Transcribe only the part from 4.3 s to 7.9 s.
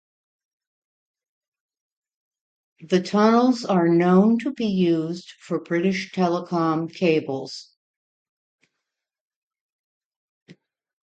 to be used for British Telecom cables.